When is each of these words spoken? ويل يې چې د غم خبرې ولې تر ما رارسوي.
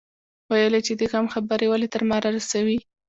ويل 0.51 0.73
يې 0.77 0.81
چې 0.87 0.93
د 0.99 1.01
غم 1.11 1.25
خبرې 1.33 1.65
ولې 1.69 1.87
تر 1.93 2.01
ما 2.09 2.17
رارسوي. 2.25 2.77